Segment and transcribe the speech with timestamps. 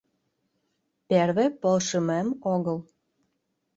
[1.09, 2.77] Первый полшымем огыл.